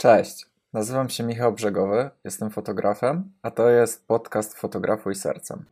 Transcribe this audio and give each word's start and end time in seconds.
Cześć, 0.00 0.46
nazywam 0.72 1.08
się 1.08 1.24
Michał 1.24 1.52
Brzegowy, 1.52 2.10
jestem 2.24 2.50
fotografem, 2.50 3.32
a 3.42 3.50
to 3.50 3.70
jest 3.70 4.06
podcast 4.06 4.54
Fotografuj 4.54 5.14
Sercem. 5.14 5.64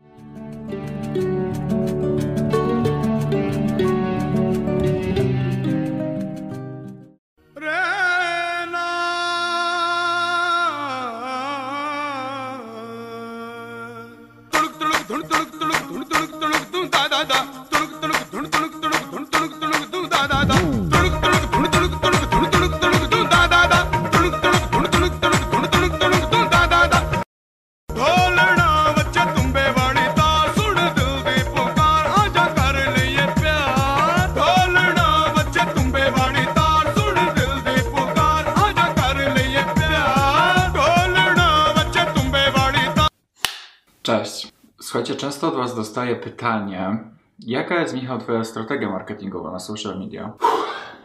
Dostaję 45.97 46.17
pytanie, 46.17 46.99
jaka 47.39 47.81
jest, 47.81 47.95
Michał, 47.95 48.19
Twoja 48.19 48.45
strategia 48.45 48.91
marketingowa 48.91 49.53
na 49.53 49.59
social 49.59 49.99
media? 49.99 50.33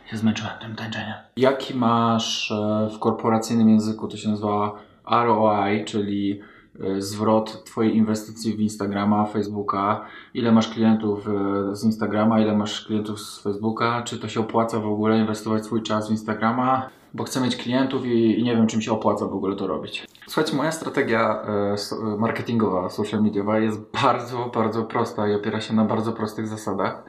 się 0.06 0.18
zmęczyłem 0.18 0.54
tym 0.62 0.76
tańczeniem. 0.76 1.14
Jaki 1.38 1.76
masz 1.76 2.52
e, 2.52 2.90
w 2.96 3.00
korporacyjnym 3.00 3.70
języku, 3.70 4.08
to 4.08 4.18
się 4.18 4.30
nazywa 4.30 4.76
ROI, 5.12 5.86
czyli 5.86 6.40
e, 6.80 7.02
zwrot 7.02 7.64
Twojej 7.64 7.96
inwestycji 7.96 8.54
w 8.54 8.60
Instagrama, 8.60 9.26
Facebooka, 9.26 10.06
ile 10.34 10.52
masz 10.52 10.68
klientów 10.70 11.28
e, 11.28 11.76
z 11.76 11.84
Instagrama, 11.84 12.40
ile 12.42 12.58
masz 12.58 12.86
klientów 12.86 13.22
z 13.22 13.42
Facebooka, 13.44 14.02
czy 14.04 14.20
to 14.20 14.28
się 14.28 14.40
opłaca 14.40 14.80
w 14.80 14.88
ogóle 14.88 15.20
inwestować 15.20 15.66
swój 15.66 15.84
czas 15.84 16.08
w 16.08 16.12
Instagrama, 16.12 16.90
bo 17.14 17.24
chcę 17.24 17.42
mieć 17.42 17.56
klientów 17.56 18.06
i, 18.06 18.40
i 18.40 18.44
nie 18.44 18.56
wiem, 18.56 18.68
czy 18.68 18.78
mi 18.78 18.84
się 18.84 18.92
opłaca 18.92 19.26
w 19.26 19.34
ogóle 19.34 19.56
to 19.56 19.68
robić. 19.68 20.08
Słuchajcie, 20.28 20.56
moja 20.56 20.72
strategia 20.72 21.42
e, 21.42 21.76
e, 21.76 22.18
marketingowa, 22.18 22.90
social 22.90 23.24
mediowa 23.24 23.60
jest 23.60 23.80
bardzo, 24.04 24.52
bardzo 24.54 24.84
prosta 24.84 25.28
i 25.28 25.34
opiera 25.34 25.62
się 25.62 25.74
na 25.74 25.86
bardzo 25.86 26.14
prostych 26.14 26.48
zasadach, 26.48 27.04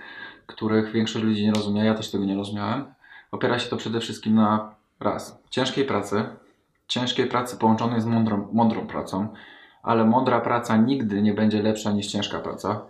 których 0.47 0.93
większość 0.93 1.25
ludzi 1.25 1.47
nie 1.47 1.53
rozumie, 1.53 1.85
ja 1.85 1.95
też 1.95 2.11
tego 2.11 2.25
nie 2.25 2.37
rozumiałem. 2.37 2.85
Opiera 3.31 3.59
się 3.59 3.71
to 3.71 3.77
przede 3.77 4.01
wszystkim 4.01 4.35
na 4.35 4.75
raz, 5.01 5.43
ciężkiej 5.51 5.85
pracy, 5.85 6.25
ciężkiej 6.89 7.27
pracy 7.27 7.57
połączonej 7.57 8.01
z 8.01 8.07
mądrą, 8.07 8.49
mądrą 8.53 8.87
pracą, 8.87 9.29
ale 9.83 10.05
mądra 10.05 10.41
praca 10.41 10.77
nigdy 10.77 11.23
nie 11.23 11.35
będzie 11.35 11.63
lepsza 11.63 11.93
niż 11.93 12.07
ciężka 12.07 12.39
praca. 12.39 12.81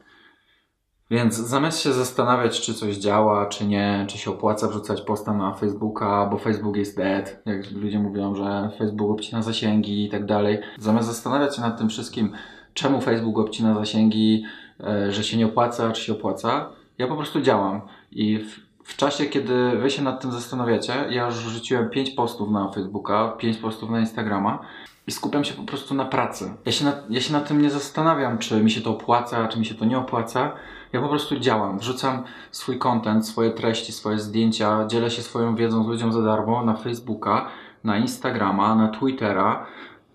Więc 1.10 1.36
zamiast 1.36 1.80
się 1.80 1.92
zastanawiać, 1.92 2.60
czy 2.60 2.74
coś 2.74 2.96
działa, 2.96 3.46
czy 3.46 3.66
nie, 3.66 4.04
czy 4.08 4.18
się 4.18 4.30
opłaca 4.30 4.68
wrzucać 4.68 5.00
posta 5.00 5.32
na 5.32 5.54
Facebooka, 5.54 6.28
bo 6.30 6.38
Facebook 6.38 6.76
jest 6.76 6.96
dead, 6.96 7.42
jak 7.46 7.70
ludzie 7.70 7.98
mówią, 7.98 8.34
że 8.34 8.70
Facebook 8.78 9.10
obcina 9.10 9.42
zasięgi 9.42 10.04
i 10.04 10.08
tak 10.08 10.26
dalej. 10.26 10.58
Zamiast 10.78 11.08
zastanawiać 11.08 11.56
się 11.56 11.62
nad 11.62 11.78
tym 11.78 11.88
wszystkim, 11.88 12.32
czemu 12.74 13.00
Facebook 13.00 13.38
obcina 13.38 13.74
zasięgi, 13.74 14.44
e, 14.80 15.12
że 15.12 15.24
się 15.24 15.36
nie 15.36 15.46
opłaca, 15.46 15.92
czy 15.92 16.04
się 16.04 16.12
opłaca, 16.12 16.70
ja 16.98 17.06
po 17.06 17.16
prostu 17.16 17.40
działam. 17.40 17.80
I 18.12 18.38
w, 18.38 18.60
w 18.84 18.96
czasie, 18.96 19.24
kiedy 19.24 19.76
wy 19.76 19.90
się 19.90 20.02
nad 20.02 20.20
tym 20.20 20.32
zastanawiacie, 20.32 20.92
ja 21.10 21.26
już 21.26 21.34
wrzuciłem 21.34 21.90
5 21.90 22.10
postów 22.10 22.50
na 22.50 22.68
Facebooka, 22.68 23.28
5 23.38 23.56
postów 23.56 23.90
na 23.90 24.00
Instagrama 24.00 24.58
i 25.06 25.10
skupiam 25.12 25.44
się 25.44 25.54
po 25.54 25.62
prostu 25.62 25.94
na 25.94 26.04
pracy. 26.04 26.54
Ja 26.66 26.72
się, 26.72 26.84
nad, 26.84 27.10
ja 27.10 27.20
się 27.20 27.32
nad 27.32 27.48
tym 27.48 27.62
nie 27.62 27.70
zastanawiam, 27.70 28.38
czy 28.38 28.62
mi 28.62 28.70
się 28.70 28.80
to 28.80 28.90
opłaca, 28.90 29.48
czy 29.48 29.58
mi 29.58 29.66
się 29.66 29.74
to 29.74 29.84
nie 29.84 29.98
opłaca. 29.98 30.52
Ja 30.92 31.00
po 31.00 31.08
prostu 31.08 31.40
działam, 31.40 31.78
wrzucam 31.78 32.22
swój 32.50 32.78
content, 32.78 33.26
swoje 33.26 33.50
treści, 33.50 33.92
swoje 33.92 34.18
zdjęcia, 34.18 34.86
dzielę 34.86 35.10
się 35.10 35.22
swoją 35.22 35.56
wiedzą 35.56 35.84
z 35.84 35.86
ludziom 35.86 36.12
za 36.12 36.22
darmo 36.22 36.64
na 36.64 36.76
Facebooka, 36.76 37.48
na 37.84 37.98
Instagrama, 37.98 38.74
na 38.74 38.88
Twittera, 38.88 39.66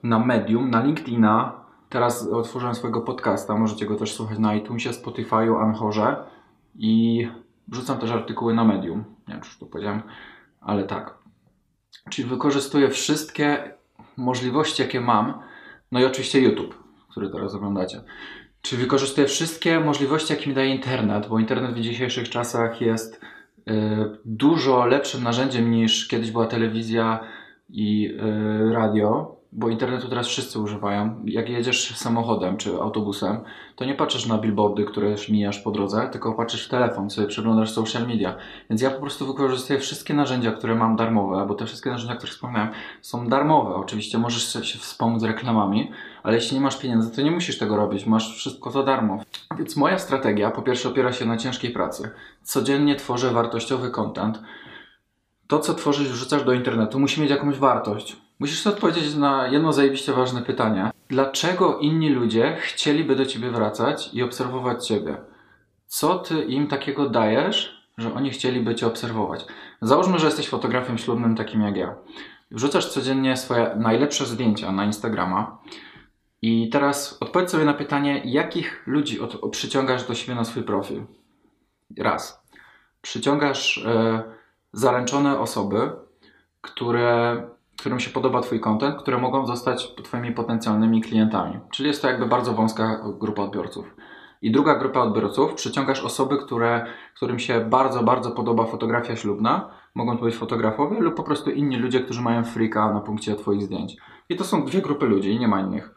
na 0.04 0.20
Medium, 0.20 0.70
na 0.70 0.84
LinkedIna. 0.84 1.52
Teraz 1.90 2.28
otworzyłem 2.28 2.76
swojego 2.76 3.02
podcasta, 3.02 3.56
możecie 3.56 3.86
go 3.86 3.96
też 3.96 4.14
słuchać 4.14 4.40
na 4.40 4.56
iTunesie, 4.56 4.90
Spotify'u, 4.90 5.62
Anchorze 5.62 6.16
i 6.76 7.28
wrzucam 7.68 7.98
też 7.98 8.12
artykuły 8.12 8.54
na 8.54 8.64
Medium. 8.64 9.04
Nie 9.28 9.34
wiem, 9.34 9.42
czy 9.42 9.48
już 9.48 9.58
to 9.58 9.66
powiedziałem, 9.66 10.02
ale 10.62 10.84
tak. 10.84 11.18
Czyli 12.10 12.28
wykorzystuję 12.28 12.90
wszystkie 12.90 13.74
możliwości, 14.18 14.82
jakie 14.82 15.02
mam, 15.02 15.40
no 15.92 16.00
i 16.00 16.06
oczywiście 16.06 16.42
YouTube, 16.42 16.84
który 17.10 17.30
teraz 17.30 17.56
oglądacie. 17.56 18.02
Czyli 18.62 18.82
wykorzystuję 18.82 19.28
wszystkie 19.28 19.80
możliwości, 19.80 20.34
jakie 20.34 20.50
mi 20.50 20.56
daje 20.56 20.76
internet, 20.76 21.28
bo 21.28 21.40
internet 21.40 21.74
w 21.74 21.80
dzisiejszych 21.80 22.30
czasach 22.30 22.82
jest 22.82 23.16
y, 23.16 23.72
dużo 24.26 24.86
lepszym 24.86 25.24
narzędziem 25.24 25.72
niż 25.72 26.08
kiedyś 26.08 26.32
była 26.32 26.46
telewizja 26.46 27.20
i 27.70 28.12
y, 28.70 28.74
radio, 28.74 29.37
bo 29.58 29.70
internetu 29.70 30.10
teraz 30.10 30.28
wszyscy 30.28 30.60
używają. 30.60 31.22
Jak 31.26 31.50
jedziesz 31.50 31.98
samochodem 31.98 32.58
czy 32.58 32.74
autobusem, 32.82 33.40
to 33.76 33.86
nie 33.86 33.96
patrzysz 33.96 34.26
na 34.26 34.38
billboardy, 34.38 34.86
które 34.86 35.16
mijasz 35.30 35.60
po 35.60 35.72
drodze, 35.72 36.10
tylko 36.12 36.34
patrzysz 36.34 36.66
w 36.66 36.70
telefon, 36.70 37.10
sobie 37.10 37.28
przeglądasz 37.28 37.72
social 37.72 38.08
media. 38.08 38.36
Więc 38.70 38.82
ja 38.82 38.92
po 38.92 39.02
prostu 39.02 39.28
wykorzystuję 39.28 39.80
wszystkie 39.80 40.14
narzędzia, 40.14 40.52
które 40.52 40.76
mam 40.76 40.96
darmowe, 40.96 41.46
bo 41.48 41.54
te 41.54 41.66
wszystkie 41.66 41.90
narzędzia, 41.90 42.14
o 42.14 42.18
których 42.18 42.34
wspomniałem, 42.34 42.70
są 43.02 43.28
darmowe. 43.28 43.76
Oczywiście 43.76 44.18
możesz 44.18 44.54
się 44.54 44.80
wspomóc 44.80 45.24
reklamami, 45.24 45.92
ale 46.24 46.36
jeśli 46.36 46.58
nie 46.58 46.62
masz 46.62 46.80
pieniędzy, 46.80 47.16
to 47.16 47.22
nie 47.22 47.32
musisz 47.32 47.58
tego 47.58 47.76
robić, 47.76 48.06
masz 48.06 48.36
wszystko 48.36 48.72
za 48.72 48.84
darmo. 48.84 49.24
Więc 49.58 49.76
moja 49.76 50.00
strategia 50.00 50.52
po 50.52 50.62
pierwsze 50.62 50.90
opiera 50.90 51.14
się 51.14 51.26
na 51.26 51.38
ciężkiej 51.38 51.72
pracy. 51.72 52.10
Codziennie 52.44 52.96
tworzę 52.96 53.32
wartościowy 53.32 53.92
content. 53.92 54.42
To, 55.48 55.60
co 55.60 55.74
tworzysz, 55.74 56.10
wrzucasz 56.10 56.44
do 56.44 56.54
internetu, 56.54 57.00
musi 57.00 57.22
mieć 57.22 57.30
jakąś 57.30 57.58
wartość. 57.58 58.27
Musisz 58.40 58.68
odpowiedzieć 58.68 59.16
na 59.16 59.48
jedno 59.48 59.74
zajebiście 59.74 60.14
ważne 60.14 60.42
pytanie. 60.42 60.92
Dlaczego 61.10 61.80
inni 61.80 62.10
ludzie 62.10 62.58
chcieliby 62.60 63.16
do 63.16 63.26
ciebie 63.26 63.52
wracać 63.52 64.10
i 64.14 64.24
obserwować 64.24 64.88
ciebie? 64.88 65.18
Co 65.88 66.20
ty 66.20 66.44
im 66.44 66.68
takiego 66.68 67.10
dajesz, 67.10 67.88
że 67.98 68.14
oni 68.14 68.30
chcieliby 68.30 68.76
cię 68.76 68.88
obserwować? 68.88 69.46
Załóżmy, 69.82 70.20
że 70.20 70.26
jesteś 70.26 70.50
fotografem 70.50 70.98
ślubnym 70.98 71.36
takim 71.36 71.62
jak 71.62 71.78
ja. 71.78 71.96
Wrzucasz 72.52 72.86
codziennie 72.90 73.38
swoje 73.38 73.76
najlepsze 73.76 74.26
zdjęcia 74.26 74.72
na 74.72 74.86
Instagrama. 74.86 75.58
I 76.42 76.70
teraz 76.70 77.18
odpowiedz 77.20 77.52
sobie 77.52 77.66
na 77.66 77.74
pytanie, 77.74 78.22
jakich 78.26 78.84
ludzi 78.88 79.20
od, 79.20 79.52
przyciągasz 79.52 80.08
do 80.08 80.16
siebie 80.16 80.36
na 80.36 80.46
swój 80.46 80.64
profil. 80.64 81.06
Raz. 81.98 82.44
Przyciągasz 83.02 83.78
e, 83.78 84.24
zaręczone 84.74 85.40
osoby, 85.40 85.92
które, 86.62 87.44
którym 87.80 88.00
się 88.00 88.10
podoba 88.10 88.42
Twój 88.42 88.60
content, 88.60 88.96
które 88.96 89.18
mogą 89.18 89.46
zostać 89.46 89.96
Twoimi 90.04 90.32
potencjalnymi 90.32 91.02
klientami. 91.02 91.60
Czyli 91.72 91.90
jest 91.90 92.02
to 92.02 92.08
jakby 92.08 92.26
bardzo 92.26 92.54
wąska 92.54 93.02
grupa 93.20 93.42
odbiorców. 93.42 93.96
I 94.42 94.52
druga 94.52 94.76
grupa 94.76 95.00
odbiorców, 95.00 95.54
przyciągasz 95.54 96.04
osoby, 96.04 96.38
które, 96.38 96.86
którym 97.16 97.40
się 97.40 97.66
bardzo, 97.70 98.04
bardzo 98.04 98.32
podoba 98.32 98.66
fotografia 98.66 99.16
ślubna. 99.16 99.70
Mogą 99.96 100.18
to 100.18 100.24
być 100.24 100.36
fotografowie 100.36 101.00
lub 101.00 101.16
po 101.16 101.24
prostu 101.24 101.52
inni 101.52 101.78
ludzie, 101.78 102.00
którzy 102.00 102.22
mają 102.22 102.44
freaka 102.44 102.94
na 102.94 103.00
punkcie 103.00 103.36
Twoich 103.36 103.64
zdjęć. 103.64 103.98
I 104.30 104.36
to 104.36 104.44
są 104.44 104.66
dwie 104.66 104.82
grupy 104.82 105.06
ludzi 105.06 105.40
nie 105.40 105.48
ma 105.48 105.62
innych. 105.62 105.96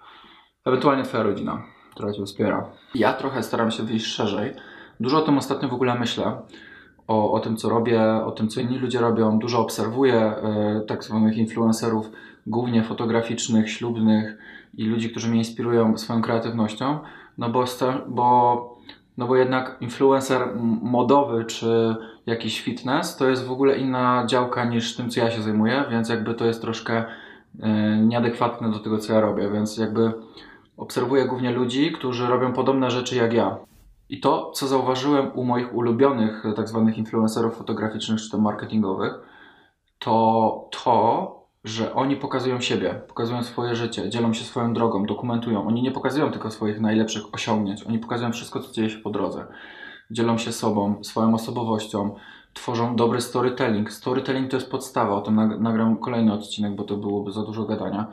Ewentualnie 0.67 1.03
Twoja 1.03 1.23
rodzina, 1.23 1.63
która 1.91 2.13
Cię 2.13 2.25
wspiera. 2.25 2.71
Ja 2.95 3.13
trochę 3.13 3.43
staram 3.43 3.71
się 3.71 3.83
wyjść 3.83 4.07
szerzej. 4.07 4.53
Dużo 5.01 5.19
o 5.19 5.23
tym 5.23 5.39
ostatnio 5.39 5.69
w 5.69 5.75
ogóle 5.75 5.95
myślę. 5.95 6.43
O, 7.11 7.33
o 7.33 7.41
tym, 7.41 7.57
co 7.57 7.69
robię, 7.69 8.03
o 8.25 8.31
tym, 8.31 8.49
co 8.49 8.61
inni 8.61 8.79
ludzie 8.79 8.99
robią. 8.99 9.39
Dużo 9.39 9.61
obserwuję 9.61 10.15
e, 10.15 10.81
tak 10.87 11.05
zwanych 11.05 11.37
influencerów, 11.37 12.11
głównie 12.47 12.83
fotograficznych, 12.83 13.71
ślubnych 13.71 14.39
i 14.75 14.85
ludzi, 14.85 15.11
którzy 15.11 15.29
mnie 15.29 15.39
inspirują 15.39 15.99
swoją 15.99 16.23
kreatywnością. 16.23 16.99
No 17.39 17.49
bo, 17.49 17.65
bo, 18.09 18.79
no 19.19 19.27
bo 19.27 19.37
jednak 19.37 19.77
influencer 19.81 20.57
modowy 20.83 21.45
czy 21.45 21.97
jakiś 22.27 22.61
fitness 22.61 23.17
to 23.17 23.29
jest 23.29 23.47
w 23.47 23.53
ogóle 23.53 23.79
inna 23.79 24.25
działka 24.27 24.65
niż 24.65 24.97
tym, 24.97 25.11
co 25.11 25.21
ja 25.21 25.31
się 25.31 25.43
zajmuję, 25.43 25.85
więc 25.91 26.09
jakby 26.09 26.35
to 26.35 26.45
jest 26.47 26.61
troszkę 26.61 27.05
e, 27.61 27.97
nieadekwatne 27.97 28.71
do 28.71 28.79
tego, 28.79 28.99
co 28.99 29.13
ja 29.13 29.21
robię, 29.21 29.51
więc 29.51 29.77
jakby 29.77 30.13
obserwuję 30.77 31.25
głównie 31.25 31.51
ludzi, 31.51 31.93
którzy 31.93 32.27
robią 32.27 32.53
podobne 32.53 32.91
rzeczy 32.91 33.17
jak 33.17 33.33
ja. 33.33 33.70
I 34.11 34.21
to, 34.21 34.51
co 34.51 34.67
zauważyłem 34.67 35.31
u 35.35 35.45
moich 35.45 35.75
ulubionych 35.75 36.47
e, 36.47 36.53
tak 36.53 36.69
zwanych 36.69 36.99
influencerów 36.99 37.57
fotograficznych 37.57 38.21
czy 38.21 38.31
to 38.31 38.39
marketingowych, 38.39 39.15
to 39.99 40.69
to, 40.85 41.41
że 41.65 41.95
oni 41.95 42.17
pokazują 42.17 42.61
siebie, 42.61 42.95
pokazują 43.09 43.43
swoje 43.43 43.75
życie, 43.77 44.11
dzielą 44.11 44.33
się 44.33 44.45
swoją 44.45 44.75
drogą, 44.75 45.07
dokumentują. 45.07 45.67
Oni 45.67 45.83
nie 45.83 45.91
pokazują 45.91 46.31
tylko 46.31 46.51
swoich 46.51 46.81
najlepszych 46.81 47.23
osiągnięć, 47.35 47.83
oni 47.83 47.99
pokazują 47.99 48.33
wszystko, 48.33 48.61
co 48.61 48.73
dzieje 48.73 48.91
się 48.91 48.99
po 48.99 49.11
drodze. 49.11 49.47
Dzielą 50.11 50.39
się 50.39 50.53
sobą, 50.53 51.05
swoją 51.05 51.35
osobowością, 51.35 52.15
tworzą 52.55 52.97
dobry 52.97 53.21
storytelling. 53.21 53.93
Storytelling 53.93 54.51
to 54.51 54.57
jest 54.57 54.71
podstawa, 54.71 55.15
o 55.15 55.21
tym 55.21 55.37
nag- 55.37 55.61
nagram 55.61 55.97
kolejny 55.97 56.33
odcinek, 56.33 56.75
bo 56.75 56.85
to 56.85 56.97
byłoby 56.97 57.33
za 57.33 57.43
dużo 57.43 57.65
gadania. 57.65 58.07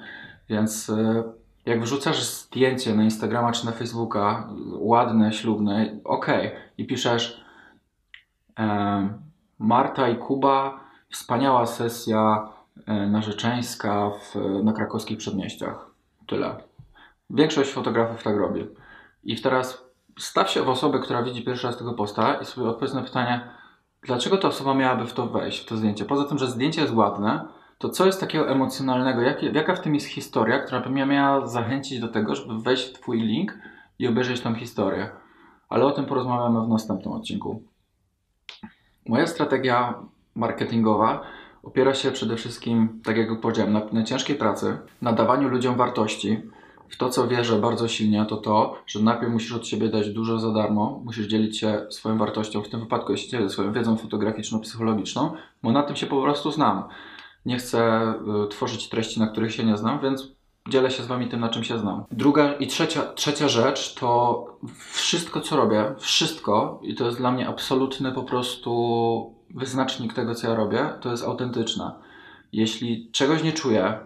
Więc 0.49 0.89
y, 0.89 1.23
jak 1.67 1.81
wrzucasz 1.81 2.23
zdjęcie 2.23 2.95
na 2.95 3.03
Instagrama 3.03 3.51
czy 3.51 3.65
na 3.65 3.71
Facebooka, 3.71 4.49
ładne, 4.71 5.33
ślubne, 5.33 5.99
okej, 6.03 6.51
i 6.77 6.87
piszesz 6.87 7.43
e, 8.59 9.09
Marta 9.59 10.09
i 10.09 10.17
Kuba, 10.17 10.79
wspaniała 11.09 11.65
sesja 11.65 12.49
e, 12.85 13.07
narzeczeńska 13.07 14.09
w, 14.09 14.35
na 14.63 14.73
krakowskich 14.73 15.17
przedmieściach. 15.17 15.91
Tyle. 16.27 16.55
Większość 17.29 17.71
fotografów 17.71 18.23
tak 18.23 18.37
robi. 18.37 18.67
I 19.23 19.41
teraz 19.41 19.83
staw 20.19 20.49
się 20.49 20.63
w 20.63 20.69
osobę, 20.69 20.99
która 20.99 21.23
widzi 21.23 21.45
pierwszy 21.45 21.67
raz 21.67 21.77
tego 21.77 21.93
posta 21.93 22.33
i 22.33 22.45
sobie 22.45 22.67
odpowiedz 22.67 22.93
na 22.93 23.01
pytanie, 23.01 23.49
dlaczego 24.01 24.37
ta 24.37 24.47
osoba 24.47 24.73
miałaby 24.73 25.05
w 25.05 25.13
to 25.13 25.27
wejść, 25.27 25.59
w 25.59 25.65
to 25.65 25.77
zdjęcie. 25.77 26.05
Poza 26.05 26.25
tym, 26.25 26.37
że 26.37 26.47
zdjęcie 26.47 26.81
jest 26.81 26.93
ładne, 26.93 27.45
to 27.77 27.89
co 27.89 28.05
jest 28.05 28.19
takiego 28.19 28.49
emocjonalnego, 28.49 29.21
jak, 29.21 29.43
jaka 29.43 29.75
w 29.75 29.81
tym 29.81 29.95
jest 29.95 30.07
historia, 30.07 30.59
która 30.59 30.81
by 30.81 30.89
mnie 30.89 31.05
miała 31.05 31.47
zachęcić 31.47 31.99
do 31.99 32.07
tego, 32.07 32.35
żeby 32.35 32.61
wejść 32.61 32.89
w 32.89 32.93
Twój 32.93 33.21
link 33.21 33.57
i 33.99 34.07
obejrzeć 34.07 34.41
tą 34.41 34.55
historię. 34.55 35.09
Ale 35.69 35.85
o 35.85 35.91
tym 35.91 36.05
porozmawiamy 36.05 36.65
w 36.65 36.69
następnym 36.69 37.13
odcinku. 37.13 37.63
Moja 39.05 39.27
strategia 39.27 39.93
marketingowa 40.35 41.21
opiera 41.63 41.93
się 41.93 42.11
przede 42.11 42.35
wszystkim, 42.35 43.01
tak 43.03 43.17
jak 43.17 43.41
powiedziałem, 43.41 43.73
na, 43.73 43.81
na 43.91 44.03
ciężkiej 44.03 44.35
pracy, 44.35 44.77
na 45.01 45.13
dawaniu 45.13 45.49
ludziom 45.49 45.75
wartości. 45.75 46.41
W 46.89 46.97
to, 46.97 47.09
co 47.09 47.27
wierzę 47.27 47.59
bardzo 47.59 47.87
silnie, 47.87 48.25
to 48.25 48.37
to, 48.37 48.75
że 48.85 48.99
najpierw 48.99 49.31
musisz 49.31 49.53
od 49.53 49.67
siebie 49.67 49.89
dać 49.89 50.09
dużo 50.09 50.39
za 50.39 50.51
darmo, 50.51 51.01
musisz 51.05 51.27
dzielić 51.27 51.59
się 51.59 51.85
swoją 51.89 52.17
wartością, 52.17 52.61
w 52.61 52.69
tym 52.69 52.79
wypadku 52.79 53.11
ja 53.11 53.17
się 53.17 53.29
dzielę 53.29 53.49
swoją 53.49 53.73
wiedzą 53.73 53.95
fotograficzno-psychologiczną, 53.95 55.31
bo 55.63 55.71
na 55.71 55.83
tym 55.83 55.95
się 55.95 56.05
po 56.05 56.21
prostu 56.21 56.51
znam. 56.51 56.83
Nie 57.47 57.57
chcę 57.57 58.13
y, 58.45 58.47
tworzyć 58.47 58.89
treści, 58.89 59.19
na 59.19 59.27
których 59.27 59.53
się 59.53 59.63
nie 59.63 59.77
znam, 59.77 59.99
więc 59.99 60.27
dzielę 60.69 60.91
się 60.91 61.03
z 61.03 61.07
Wami 61.07 61.27
tym, 61.27 61.39
na 61.39 61.49
czym 61.49 61.63
się 61.63 61.77
znam. 61.77 62.03
Druga 62.11 62.53
i 62.53 62.67
trzecia, 62.67 63.01
trzecia 63.01 63.47
rzecz 63.47 63.93
to 63.93 64.45
wszystko, 64.91 65.41
co 65.41 65.55
robię, 65.55 65.95
wszystko, 65.97 66.79
i 66.83 66.95
to 66.95 67.05
jest 67.05 67.17
dla 67.17 67.31
mnie 67.31 67.47
absolutny 67.47 68.11
po 68.11 68.23
prostu 68.23 69.35
wyznacznik 69.49 70.13
tego, 70.13 70.35
co 70.35 70.49
ja 70.49 70.55
robię, 70.55 70.89
to 71.01 71.11
jest 71.11 71.23
autentyczne. 71.23 71.91
Jeśli 72.51 73.11
czegoś 73.11 73.43
nie 73.43 73.53
czuję, 73.53 73.99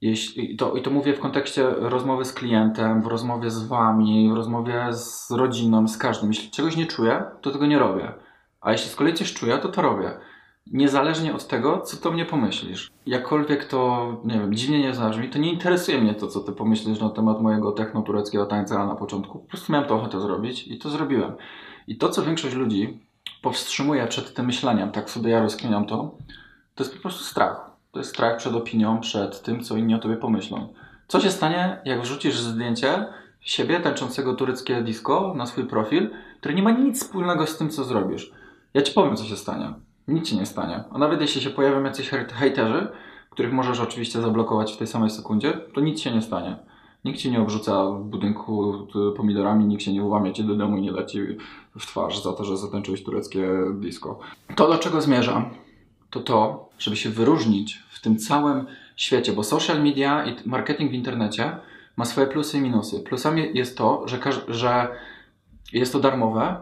jeśli, 0.00 0.56
to, 0.56 0.74
I 0.74 0.82
to 0.82 0.90
mówię 0.90 1.14
w 1.14 1.20
kontekście 1.20 1.70
rozmowy 1.70 2.24
z 2.24 2.32
klientem, 2.32 3.02
w 3.02 3.06
rozmowie 3.06 3.50
z 3.50 3.66
wami, 3.66 4.30
w 4.32 4.36
rozmowie 4.36 4.86
z 4.92 5.30
rodziną, 5.30 5.88
z 5.88 5.98
każdym. 5.98 6.28
Jeśli 6.28 6.50
czegoś 6.50 6.76
nie 6.76 6.86
czuję, 6.86 7.24
to 7.40 7.50
tego 7.50 7.66
nie 7.66 7.78
robię. 7.78 8.12
A 8.60 8.72
jeśli 8.72 8.90
z 8.90 8.96
kolei 8.96 9.14
coś 9.14 9.34
czuję, 9.34 9.58
to 9.58 9.68
to 9.68 9.82
robię. 9.82 10.10
Niezależnie 10.72 11.34
od 11.34 11.46
tego, 11.46 11.80
co 11.80 11.96
to 11.96 12.10
mnie 12.10 12.24
pomyślisz. 12.24 12.90
Jakkolwiek 13.06 13.64
to, 13.64 14.12
nie 14.24 14.38
wiem, 14.38 14.54
dziwnie 14.54 14.80
nie 14.80 14.94
zabrzmi, 14.94 15.30
to 15.30 15.38
nie 15.38 15.52
interesuje 15.52 16.00
mnie 16.00 16.14
to, 16.14 16.28
co 16.28 16.40
ty 16.40 16.52
pomyślisz 16.52 17.00
na 17.00 17.08
temat 17.08 17.40
mojego 17.40 17.72
techno-tureckiego 17.72 18.46
tańca 18.46 18.86
na 18.86 18.94
początku. 18.94 19.38
Po 19.38 19.48
prostu 19.48 19.72
miałem 19.72 19.88
to 19.88 19.94
ochotę 19.94 20.20
zrobić 20.20 20.68
i 20.68 20.78
to 20.78 20.90
zrobiłem. 20.90 21.32
I 21.86 21.96
to, 21.96 22.08
co 22.08 22.22
większość 22.22 22.54
ludzi 22.54 23.00
powstrzymuje 23.42 24.06
przed 24.06 24.34
tym 24.34 24.46
myśleniem, 24.46 24.92
tak 24.92 25.10
sobie 25.10 25.30
ja 25.30 25.42
rozkminiam 25.42 25.86
to, 25.86 26.14
to 26.74 26.84
jest 26.84 26.94
po 26.94 27.02
prostu 27.02 27.24
strach. 27.24 27.70
To 27.92 27.98
jest 27.98 28.10
strach 28.10 28.36
przed 28.36 28.54
opinią, 28.54 29.00
przed 29.00 29.42
tym, 29.42 29.62
co 29.62 29.76
inni 29.76 29.94
o 29.94 29.98
tobie 29.98 30.16
pomyślą. 30.16 30.68
Co 31.08 31.20
się 31.20 31.30
stanie, 31.30 31.78
jak 31.84 32.02
wrzucisz 32.02 32.38
zdjęcie 32.38 33.06
siebie 33.40 33.80
tańczącego 33.80 34.34
tureckie 34.34 34.82
disco 34.82 35.34
na 35.36 35.46
swój 35.46 35.64
profil, 35.64 36.10
który 36.40 36.54
nie 36.54 36.62
ma 36.62 36.70
nic 36.70 37.02
wspólnego 37.02 37.46
z 37.46 37.58
tym, 37.58 37.70
co 37.70 37.84
zrobisz? 37.84 38.32
Ja 38.74 38.82
ci 38.82 38.92
powiem, 38.92 39.16
co 39.16 39.24
się 39.24 39.36
stanie. 39.36 39.74
Nic 40.08 40.28
się 40.28 40.36
nie 40.36 40.46
stanie. 40.46 40.84
A 40.90 40.98
nawet 40.98 41.20
jeśli 41.20 41.40
się 41.40 41.50
pojawią 41.50 41.84
jacyś 41.84 42.10
hejt- 42.10 42.32
hejterzy, 42.32 42.88
których 43.30 43.52
możesz 43.52 43.80
oczywiście 43.80 44.20
zablokować 44.20 44.72
w 44.72 44.76
tej 44.76 44.86
samej 44.86 45.10
sekundzie, 45.10 45.52
to 45.74 45.80
nic 45.80 46.00
się 46.00 46.10
nie 46.10 46.22
stanie. 46.22 46.56
Nikt 47.04 47.18
ci 47.18 47.30
nie 47.30 47.40
obrzuca 47.40 47.90
w 47.90 48.04
budynku 48.04 48.86
pomidorami, 49.16 49.64
nikt 49.64 49.82
się 49.82 49.92
nie 49.92 50.02
włamie 50.02 50.32
cię 50.32 50.42
do 50.42 50.54
domu 50.54 50.76
i 50.76 50.82
nie 50.82 50.92
da 50.92 51.04
ci 51.04 51.20
w 51.78 51.86
twarz 51.86 52.22
za 52.22 52.32
to, 52.32 52.44
że 52.44 52.56
zatańczyłeś 52.56 53.04
tureckie 53.04 53.48
disco. 53.74 54.18
To, 54.56 54.68
do 54.68 54.78
czego 54.78 55.00
zmierzam, 55.00 55.50
to 56.10 56.20
to, 56.20 56.68
żeby 56.78 56.96
się 56.96 57.10
wyróżnić 57.10 57.82
w 57.90 58.00
tym 58.00 58.18
całym 58.18 58.66
świecie, 58.96 59.32
bo 59.32 59.42
social 59.44 59.82
media 59.82 60.24
i 60.26 60.48
marketing 60.48 60.90
w 60.90 60.94
internecie 60.94 61.56
ma 61.96 62.04
swoje 62.04 62.26
plusy 62.26 62.58
i 62.58 62.60
minusy. 62.60 63.00
Plusami 63.00 63.50
jest 63.54 63.78
to, 63.78 64.08
że, 64.08 64.18
że 64.48 64.88
jest 65.72 65.92
to 65.92 66.00
darmowe 66.00 66.56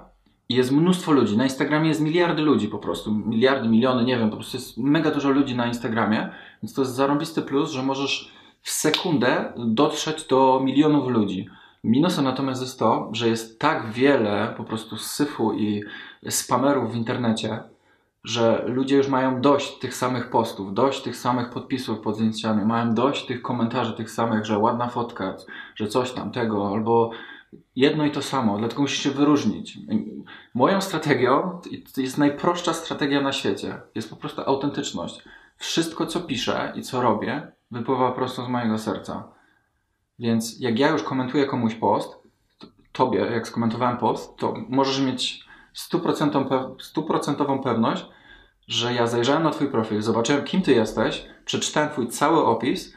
jest 0.54 0.72
mnóstwo 0.72 1.12
ludzi. 1.12 1.37
Na 1.37 1.44
Instagramie 1.44 1.88
jest 1.88 2.00
miliardy 2.00 2.43
ludzi 2.43 2.69
po 2.69 2.78
prostu. 2.78 3.14
Miliardy, 3.14 3.69
miliony, 3.69 4.04
nie 4.04 4.19
wiem, 4.19 4.31
po 4.31 4.37
prostu 4.37 4.56
jest 4.56 4.78
mega 4.78 5.10
dużo 5.10 5.31
ludzi 5.31 5.56
na 5.56 5.66
Instagramie, 5.66 6.28
więc 6.62 6.75
to 6.75 6.82
jest 6.82 6.94
zarąbisty 6.94 7.43
plus, 7.43 7.70
że 7.70 7.82
możesz 7.82 8.32
w 8.62 8.70
sekundę 8.70 9.52
dotrzeć 9.56 10.25
do 10.25 10.60
milionów 10.64 11.08
ludzi. 11.08 11.49
Minusem 11.84 12.25
natomiast 12.25 12.62
jest 12.62 12.78
to, 12.78 13.10
że 13.12 13.28
jest 13.28 13.58
tak 13.58 13.93
wiele 13.93 14.54
po 14.56 14.64
prostu 14.64 14.96
syfu 14.96 15.54
i 15.54 15.84
spamerów 16.28 16.93
w 16.93 16.96
internecie, 16.96 17.62
że 18.25 18.64
ludzie 18.66 18.96
już 18.96 19.08
mają 19.08 19.40
dość 19.40 19.78
tych 19.78 19.94
samych 19.94 20.31
postów, 20.31 20.75
dość 20.75 21.02
tych 21.02 21.16
samych 21.16 21.50
podpisów 21.50 22.00
pod 22.00 22.16
zdjęciami, 22.16 22.64
mają 22.64 22.94
dość 22.94 23.26
tych 23.26 23.43
komentarzy 23.43 23.93
tych 23.93 24.10
samych, 24.10 24.44
że 24.44 24.58
ładna 24.58 24.88
fotka, 24.88 25.37
że 25.75 25.87
coś 25.87 26.12
tam 26.12 26.31
tego, 26.31 26.69
albo 26.69 27.10
jedno 27.76 28.04
i 28.04 28.10
to 28.10 28.22
samo, 28.22 28.58
dlatego 28.58 28.82
musisz 28.82 29.02
się 29.02 29.10
wyróżnić. 29.10 29.78
Moją 30.54 30.81
strategią 30.81 31.60
to 31.94 32.00
jest 32.00 32.19
najprostsza 32.19 32.75
strategia 32.75 33.20
na 33.20 33.32
świecie. 33.32 33.81
Jest 33.94 34.10
po 34.10 34.16
prostu 34.16 34.43
autentyczność. 34.43 35.22
Wszystko, 35.56 36.06
co 36.06 36.20
piszę 36.20 36.72
i 36.76 36.82
co 36.82 37.02
robię, 37.02 37.52
wypływa 37.70 38.12
prosto 38.12 38.44
z 38.44 38.49
mojego 38.49 38.78
serca. 38.78 39.28
Więc 40.19 40.60
jak 40.60 40.78
ja 40.78 40.90
już 40.90 41.02
komentuję 41.02 41.46
komuś 41.46 41.75
post, 41.75 42.16
to, 42.58 42.66
tobie, 42.93 43.19
jak 43.19 43.49
skomentowałem 43.49 43.96
post, 43.96 44.37
to 44.37 44.55
możesz 44.69 45.00
mieć 45.00 45.44
stuprocentową 45.72 46.48
pe- 46.48 46.82
stuprocentową 46.82 47.62
pewność, 47.62 48.05
że 48.69 48.94
ja 48.94 49.06
zajrzałem 49.06 49.43
na 49.43 49.50
twój 49.50 49.69
profil, 49.69 50.02
zobaczyłem 50.02 50.44
kim 50.44 50.62
ty 50.62 50.72
jesteś, 50.72 51.26
przeczytałem 51.44 51.90
twój 51.90 52.08
cały 52.08 52.44
opis, 52.44 52.94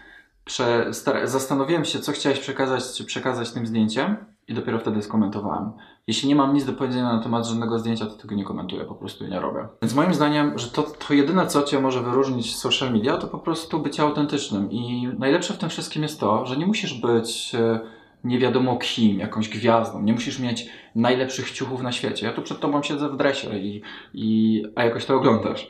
zastanowiłem 1.24 1.86
się, 1.86 2.00
co 2.00 2.12
chciałeś 2.12 2.40
przekazać, 2.40 3.04
przekazać 3.06 3.52
tym 3.52 3.66
zdjęciem 3.68 4.35
i 4.48 4.54
dopiero 4.54 4.80
wtedy 4.80 5.02
skomentowałem. 5.02 5.72
Jeśli 6.08 6.30
nie 6.30 6.36
mam 6.36 6.54
nic 6.54 6.66
do 6.66 6.74
powiedzenia 6.74 7.14
na 7.14 7.24
temat 7.24 7.48
żadnego 7.48 7.80
zdjęcia, 7.80 8.06
to 8.06 8.16
tego 8.16 8.36
nie 8.36 8.44
komentuję, 8.44 8.86
po 8.86 8.96
prostu 8.96 9.28
nie 9.28 9.40
robię. 9.40 9.68
Więc 9.82 9.96
moim 9.96 10.14
zdaniem, 10.14 10.60
że 10.60 10.68
to, 10.68 10.84
to 10.84 11.14
jedyne, 11.14 11.48
co 11.48 11.64
cię 11.64 11.80
może 11.80 12.02
wyróżnić 12.02 12.56
z 12.56 12.60
social 12.60 12.94
media, 12.94 13.18
to 13.18 13.28
po 13.28 13.40
prostu 13.40 13.80
bycie 13.80 14.04
autentycznym. 14.04 14.72
I 14.72 15.08
najlepsze 15.20 15.54
w 15.54 15.58
tym 15.58 15.70
wszystkim 15.70 16.04
jest 16.04 16.20
to, 16.20 16.46
że 16.46 16.58
nie 16.58 16.68
musisz 16.68 17.02
być 17.02 17.56
e, 17.56 17.80
nie 18.24 18.40
wiadomo 18.40 18.78
kim, 18.78 19.20
jakąś 19.20 19.50
gwiazdą, 19.50 20.02
nie 20.02 20.14
musisz 20.14 20.40
mieć 20.40 20.70
najlepszych 20.96 21.52
ciuchów 21.52 21.82
na 21.82 21.92
świecie. 21.92 22.26
Ja 22.26 22.34
tu 22.34 22.42
przed 22.42 22.60
tobą 22.60 22.84
siedzę 22.84 23.10
w 23.10 23.18
dresie, 23.18 23.60
i, 23.60 23.82
i, 24.14 24.64
a 24.76 24.84
jakoś 24.84 25.06
to 25.06 25.16
oglądasz. 25.16 25.68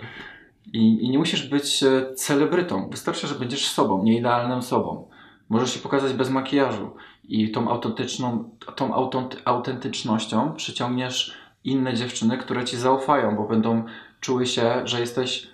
I, 0.73 1.05
I 1.05 1.09
nie 1.09 1.17
musisz 1.17 1.50
być 1.50 1.83
e, 1.83 2.13
celebrytą. 2.15 2.89
Wystarczy, 2.89 3.27
że 3.27 3.35
będziesz 3.35 3.67
sobą, 3.67 4.03
nieidealnym 4.03 4.61
sobą. 4.61 5.07
Możesz 5.50 5.73
się 5.73 5.79
pokazać 5.79 6.13
bez 6.13 6.29
makijażu 6.29 6.91
i 7.27 7.51
tą 7.51 7.70
autentyczną, 7.70 8.50
tą 8.75 8.94
autent, 8.94 9.41
autentycznością 9.46 10.53
przyciągniesz 10.53 11.38
inne 11.63 11.94
dziewczyny, 11.94 12.38
które 12.38 12.65
ci 12.65 12.77
zaufają, 12.77 13.36
bo 13.36 13.48
będą 13.48 13.84
czuły 14.22 14.46
się, 14.46 14.82
że 14.84 15.00
jesteś, 15.00 15.48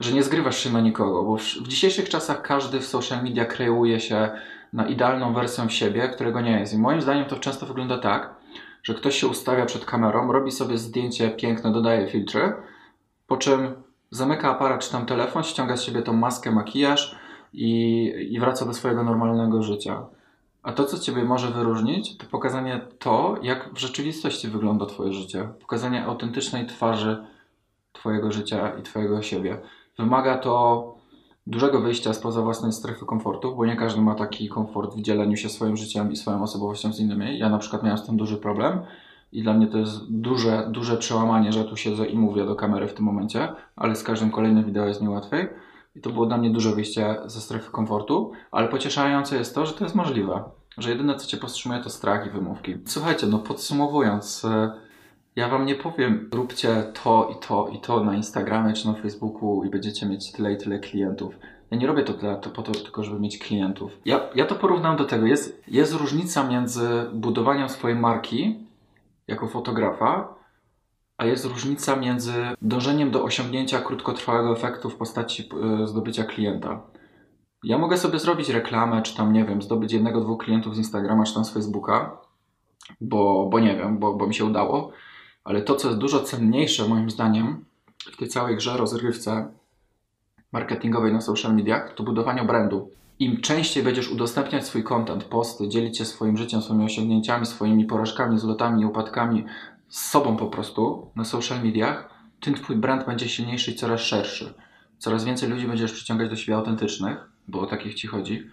że 0.00 0.12
nie 0.12 0.22
zgrywasz 0.22 0.58
się 0.58 0.72
na 0.72 0.80
nikogo, 0.80 1.24
bo 1.24 1.36
w, 1.36 1.42
w 1.42 1.68
dzisiejszych 1.68 2.08
czasach 2.08 2.42
każdy 2.42 2.80
w 2.80 2.86
social 2.86 3.24
media 3.24 3.44
kreuje 3.44 4.00
się 4.00 4.30
na 4.72 4.86
idealną 4.86 5.34
wersję 5.34 5.70
siebie, 5.70 6.08
którego 6.08 6.40
nie 6.40 6.60
jest. 6.60 6.74
I 6.74 6.78
moim 6.78 7.00
zdaniem 7.00 7.24
to 7.24 7.36
często 7.36 7.66
wygląda 7.66 7.98
tak, 7.98 8.34
że 8.82 8.94
ktoś 8.94 9.20
się 9.20 9.26
ustawia 9.26 9.66
przed 9.66 9.84
kamerą, 9.84 10.32
robi 10.32 10.52
sobie 10.52 10.78
zdjęcie 10.78 11.30
piękne, 11.30 11.72
dodaje 11.72 12.08
filtry, 12.08 12.52
po 13.26 13.36
czym 13.36 13.74
zamyka 14.10 14.50
aparat 14.50 14.80
czy 14.80 14.92
tam 14.92 15.06
telefon, 15.06 15.42
ściąga 15.42 15.76
z 15.76 15.82
siebie 15.82 16.02
tą 16.02 16.12
maskę, 16.12 16.50
makijaż 16.50 17.16
i, 17.52 18.04
i 18.30 18.40
wraca 18.40 18.66
do 18.66 18.74
swojego 18.74 19.04
normalnego 19.04 19.62
życia. 19.62 20.06
A 20.62 20.72
to, 20.72 20.84
co 20.84 20.98
Ciebie 20.98 21.24
może 21.24 21.50
wyróżnić, 21.50 22.16
to 22.16 22.26
pokazanie 22.26 22.80
to, 22.98 23.36
jak 23.42 23.74
w 23.74 23.78
rzeczywistości 23.78 24.48
wygląda 24.48 24.86
Twoje 24.86 25.12
życie. 25.12 25.48
Pokazanie 25.60 26.04
autentycznej 26.04 26.66
twarzy 26.66 27.24
Twojego 27.92 28.32
życia 28.32 28.72
i 28.78 28.82
Twojego 28.82 29.22
siebie. 29.22 29.58
Wymaga 29.98 30.38
to 30.38 30.94
dużego 31.46 31.80
wyjścia 31.80 32.14
spoza 32.14 32.42
własnej 32.42 32.72
strefy 32.72 33.06
komfortu, 33.06 33.56
bo 33.56 33.66
nie 33.66 33.76
każdy 33.76 34.00
ma 34.00 34.14
taki 34.14 34.48
komfort 34.48 34.94
w 34.94 35.02
dzieleniu 35.02 35.36
się 35.36 35.48
swoim 35.48 35.76
życiem 35.76 36.12
i 36.12 36.16
swoją 36.16 36.42
osobowością 36.42 36.92
z 36.92 37.00
innymi. 37.00 37.38
Ja 37.38 37.48
na 37.48 37.58
przykład 37.58 37.82
miałem 37.82 37.98
z 37.98 38.06
tym 38.06 38.16
duży 38.16 38.36
problem 38.36 38.80
i 39.32 39.42
dla 39.42 39.54
mnie 39.54 39.66
to 39.66 39.78
jest 39.78 40.12
duże, 40.12 40.68
duże 40.70 40.96
przełamanie, 40.96 41.52
że 41.52 41.64
tu 41.64 41.76
siedzę 41.76 42.06
i 42.06 42.18
mówię 42.18 42.46
do 42.46 42.56
kamery 42.56 42.88
w 42.88 42.94
tym 42.94 43.04
momencie, 43.04 43.48
ale 43.76 43.96
z 43.96 44.02
każdym 44.02 44.30
kolejnym 44.30 44.64
wideo 44.64 44.86
jest 44.86 45.02
mi 45.02 45.08
łatwiej. 45.08 45.48
I 45.98 46.00
to 46.00 46.10
było 46.10 46.26
dla 46.26 46.36
mnie 46.38 46.50
duże 46.50 46.72
wyjście 46.74 47.16
ze 47.26 47.40
strefy 47.40 47.70
komfortu, 47.70 48.32
ale 48.50 48.68
pocieszające 48.68 49.36
jest 49.36 49.54
to, 49.54 49.66
że 49.66 49.72
to 49.72 49.84
jest 49.84 49.96
możliwe. 49.96 50.42
Że 50.78 50.90
jedyne 50.90 51.16
co 51.16 51.26
Cię 51.26 51.36
powstrzymuje 51.36 51.80
to 51.80 51.90
strach 51.90 52.26
i 52.26 52.30
wymówki. 52.30 52.74
Słuchajcie, 52.86 53.26
no 53.26 53.38
podsumowując, 53.38 54.44
e, 54.44 54.72
Ja 55.36 55.48
wam 55.48 55.66
nie 55.66 55.74
powiem, 55.74 56.28
róbcie 56.32 56.92
to 57.02 57.30
i 57.36 57.46
to 57.46 57.68
i 57.68 57.80
to 57.80 58.04
na 58.04 58.14
Instagramie 58.14 58.72
czy 58.72 58.86
na 58.86 58.94
Facebooku 58.94 59.64
i 59.64 59.70
będziecie 59.70 60.06
mieć 60.06 60.32
tyle 60.32 60.52
i 60.52 60.56
tyle 60.56 60.78
klientów. 60.78 61.34
Ja 61.70 61.78
nie 61.78 61.86
robię 61.86 62.02
to, 62.04 62.12
dla, 62.12 62.36
to 62.36 62.50
po 62.50 62.62
to 62.62 62.72
tylko, 62.72 63.04
żeby 63.04 63.20
mieć 63.20 63.38
klientów. 63.38 63.98
Ja, 64.04 64.20
ja 64.34 64.46
to 64.46 64.54
porównam 64.54 64.96
do 64.96 65.04
tego. 65.04 65.26
Jest, 65.26 65.62
jest 65.68 65.94
różnica 65.94 66.48
między 66.48 66.88
budowaniem 67.12 67.68
swojej 67.68 67.98
marki 67.98 68.58
jako 69.26 69.48
fotografa, 69.48 70.37
a 71.18 71.26
jest 71.26 71.44
różnica 71.44 71.96
między 71.96 72.32
dążeniem 72.62 73.10
do 73.10 73.24
osiągnięcia 73.24 73.80
krótkotrwałego 73.80 74.52
efektu 74.52 74.90
w 74.90 74.96
postaci 74.96 75.48
e, 75.82 75.86
zdobycia 75.86 76.24
klienta. 76.24 76.82
Ja 77.64 77.78
mogę 77.78 77.96
sobie 77.98 78.18
zrobić 78.18 78.48
reklamę, 78.48 79.02
czy 79.02 79.16
tam, 79.16 79.32
nie 79.32 79.44
wiem, 79.44 79.62
zdobyć 79.62 79.92
jednego, 79.92 80.20
dwóch 80.20 80.44
klientów 80.44 80.74
z 80.74 80.78
Instagrama, 80.78 81.24
czy 81.24 81.34
tam 81.34 81.44
z 81.44 81.50
Facebooka, 81.50 82.18
bo, 83.00 83.48
bo 83.52 83.60
nie 83.60 83.76
wiem, 83.76 83.98
bo, 83.98 84.14
bo 84.14 84.26
mi 84.26 84.34
się 84.34 84.44
udało, 84.44 84.92
ale 85.44 85.62
to, 85.62 85.76
co 85.76 85.88
jest 85.88 86.00
dużo 86.00 86.20
cenniejsze 86.20 86.88
moim 86.88 87.10
zdaniem 87.10 87.64
w 88.12 88.16
tej 88.16 88.28
całej 88.28 88.56
grze, 88.56 88.76
rozrywce 88.76 89.48
marketingowej 90.52 91.12
na 91.12 91.20
social 91.20 91.54
mediach, 91.54 91.94
to 91.94 92.02
budowanie 92.02 92.44
brandu. 92.44 92.90
Im 93.18 93.40
częściej 93.40 93.82
będziesz 93.82 94.10
udostępniać 94.10 94.66
swój 94.66 94.84
content, 94.84 95.24
posty, 95.24 95.68
dzielić 95.68 95.98
się 95.98 96.04
swoim 96.04 96.36
życiem, 96.36 96.62
swoimi 96.62 96.84
osiągnięciami, 96.84 97.46
swoimi 97.46 97.84
porażkami, 97.84 98.38
zlotami, 98.38 98.86
upadkami, 98.86 99.44
z 99.88 100.04
sobą 100.04 100.36
po 100.36 100.46
prostu 100.46 101.10
na 101.16 101.24
social 101.24 101.62
mediach, 101.62 102.10
tym 102.40 102.54
twój 102.54 102.76
brand 102.76 103.06
będzie 103.06 103.28
silniejszy 103.28 103.70
i 103.70 103.74
coraz 103.74 104.00
szerszy. 104.00 104.54
Coraz 104.98 105.24
więcej 105.24 105.48
ludzi 105.48 105.66
będziesz 105.66 105.92
przyciągać 105.92 106.30
do 106.30 106.36
siebie 106.36 106.56
autentycznych, 106.56 107.18
bo 107.48 107.60
o 107.60 107.66
takich 107.66 107.94
ci 107.94 108.06
chodzi. 108.06 108.50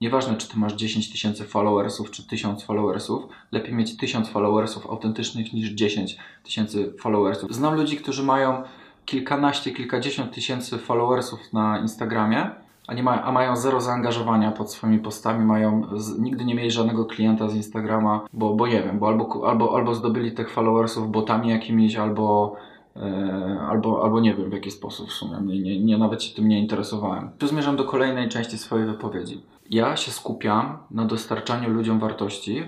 Nieważne, 0.00 0.36
czy 0.36 0.48
ty 0.48 0.58
masz 0.58 0.72
10 0.72 1.12
tysięcy 1.12 1.44
followersów, 1.44 2.10
czy 2.10 2.26
1000 2.26 2.64
followersów, 2.64 3.24
lepiej 3.52 3.74
mieć 3.74 3.96
1000 3.96 4.28
followersów 4.28 4.86
autentycznych 4.86 5.52
niż 5.52 5.70
10 5.70 6.16
tysięcy 6.42 6.94
followersów. 7.00 7.54
Znam 7.54 7.74
ludzi, 7.74 7.96
którzy 7.96 8.22
mają 8.22 8.62
kilkanaście, 9.04 9.72
kilkadziesiąt 9.72 10.34
tysięcy 10.34 10.78
followersów 10.78 11.52
na 11.52 11.78
Instagramie, 11.78 12.50
a, 12.88 12.94
nie 12.94 13.02
ma, 13.02 13.22
a 13.22 13.32
mają 13.32 13.56
zero 13.56 13.80
zaangażowania 13.80 14.52
pod 14.52 14.72
swoimi 14.72 14.98
postami, 14.98 15.44
mają 15.44 15.82
z, 15.96 16.18
nigdy 16.18 16.44
nie 16.44 16.54
mieli 16.54 16.70
żadnego 16.70 17.04
klienta 17.04 17.48
z 17.48 17.56
Instagrama, 17.56 18.26
bo, 18.32 18.54
bo 18.54 18.66
nie 18.66 18.82
wiem, 18.82 18.98
bo 18.98 19.08
albo, 19.08 19.48
albo, 19.48 19.76
albo 19.76 19.94
zdobyli 19.94 20.32
tych 20.32 20.50
followersów 20.50 21.10
botami 21.10 21.50
jakimiś, 21.50 21.96
albo, 21.96 22.56
e, 22.96 23.60
albo, 23.68 24.04
albo 24.04 24.20
nie 24.20 24.34
wiem 24.34 24.50
w 24.50 24.52
jaki 24.52 24.70
sposób 24.70 25.08
w 25.08 25.12
sumie, 25.12 25.36
nie, 25.42 25.60
nie, 25.60 25.84
nie, 25.84 25.98
nawet 25.98 26.22
się 26.22 26.34
tym 26.34 26.48
nie 26.48 26.60
interesowałem. 26.60 27.30
Tu 27.38 27.46
zmierzam 27.46 27.76
do 27.76 27.84
kolejnej 27.84 28.28
części 28.28 28.58
swojej 28.58 28.86
wypowiedzi. 28.86 29.42
Ja 29.70 29.96
się 29.96 30.10
skupiam 30.10 30.78
na 30.90 31.04
dostarczaniu 31.04 31.70
ludziom 31.70 31.98
wartości 31.98 32.62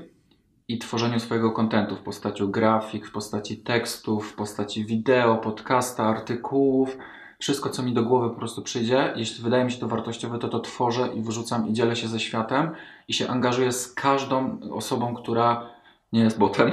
i 0.69 0.79
tworzeniu 0.79 1.21
swojego 1.21 1.53
kontentu 1.53 1.97
w 1.97 2.01
postaci 2.01 2.43
grafik, 2.49 3.07
w 3.07 3.13
postaci 3.13 3.57
tekstów, 3.57 4.33
w 4.33 4.35
postaci 4.35 4.85
wideo, 4.85 5.37
podcasta, 5.37 6.05
artykułów, 6.05 6.97
wszystko 7.41 7.71
co 7.71 7.83
mi 7.83 7.93
do 7.93 8.03
głowy 8.03 8.31
po 8.31 8.37
prostu 8.37 8.63
przyjdzie. 8.63 9.13
Jeśli 9.17 9.45
wydaje 9.45 9.65
mi 9.65 9.73
się 9.73 9.79
to 9.79 9.89
wartościowe, 9.89 10.39
to 10.39 10.49
to 10.49 10.61
tworzę 10.61 11.09
i 11.15 11.23
wyrzucam 11.23 11.69
i 11.69 11.73
dzielę 11.73 11.97
się 11.97 12.09
ze 12.09 12.21
światem 12.21 12.71
i 13.09 13.13
się 13.13 13.29
angażuję 13.29 13.73
z 13.73 13.93
każdą 13.93 14.61
osobą, 14.71 15.15
która 15.15 15.71
nie 16.13 16.21
jest 16.21 16.39
botem 16.39 16.71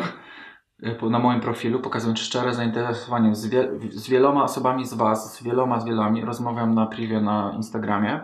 na 1.10 1.20
moim 1.20 1.42
profilu, 1.42 1.80
pokazując 1.80 2.20
szczere 2.20 2.54
zainteresowanie 2.54 3.36
z, 3.36 3.48
wie, 3.48 3.70
z 3.92 4.10
wieloma 4.10 4.44
osobami 4.44 4.86
z 4.86 4.94
Was, 4.94 5.34
z 5.34 5.44
wieloma, 5.44 5.80
z 5.80 5.86
wieloma. 5.86 6.26
Rozmawiam 6.26 6.74
na 6.74 6.86
privie 6.86 7.22
na 7.22 7.54
Instagramie, 7.56 8.20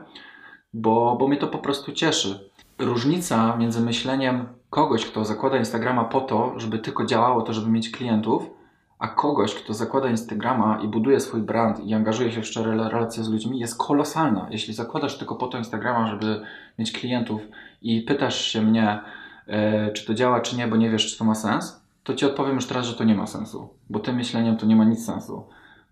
bo, 0.74 1.16
bo 1.20 1.28
mnie 1.28 1.38
to 1.38 1.48
po 1.48 1.58
prostu 1.58 1.92
cieszy. 1.92 2.50
Różnica 2.80 3.58
między 3.58 3.82
myśleniem 3.82 4.46
kogoś, 4.70 5.06
kto 5.06 5.26
zakłada 5.26 5.58
Instagrama 5.58 6.04
po 6.04 6.22
to, 6.22 6.54
żeby 6.58 6.80
tylko 6.80 7.06
działało 7.06 7.42
to, 7.42 7.54
żeby 7.54 7.72
mieć 7.72 7.92
klientów, 7.92 8.50
a 9.04 9.08
kogoś, 9.08 9.56
kto 9.56 9.74
zakłada 9.74 10.10
Instagrama 10.10 10.80
i 10.84 10.88
buduje 10.88 11.20
swój 11.20 11.42
brand 11.42 11.80
i 11.80 11.94
angażuje 11.94 12.32
się 12.32 12.42
w 12.42 12.46
szczere 12.46 12.90
relacje 12.90 13.24
z 13.24 13.30
ludźmi, 13.30 13.60
jest 13.60 13.78
kolosalna. 13.78 14.48
Jeśli 14.50 14.74
zakładasz 14.74 15.18
tylko 15.18 15.36
po 15.36 15.48
to 15.48 15.58
Instagrama, 15.58 16.08
żeby 16.08 16.42
mieć 16.80 16.92
klientów 16.92 17.42
i 17.82 18.02
pytasz 18.02 18.46
się 18.46 18.62
mnie, 18.62 19.00
e, 19.48 19.92
czy 19.92 20.06
to 20.06 20.14
działa, 20.14 20.42
czy 20.42 20.58
nie, 20.58 20.68
bo 20.68 20.76
nie 20.76 20.90
wiesz, 20.90 21.12
czy 21.12 21.18
to 21.18 21.26
ma 21.26 21.36
sens, 21.36 21.82
to 22.04 22.14
ci 22.14 22.26
odpowiem 22.26 22.56
już 22.56 22.66
teraz, 22.66 22.86
że 22.86 22.94
to 22.94 23.04
nie 23.04 23.16
ma 23.16 23.28
sensu, 23.28 23.70
bo 23.90 24.00
tym 24.00 24.16
myśleniem 24.16 24.58
to 24.58 24.66
nie 24.66 24.76
ma 24.76 24.86
nic 24.86 25.06
sensu. 25.06 25.44